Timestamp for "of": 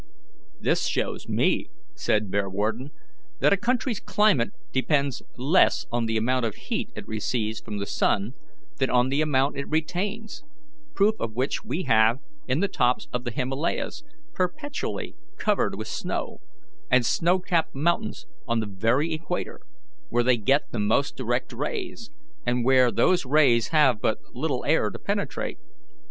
6.43-6.55, 11.19-11.35, 13.13-13.25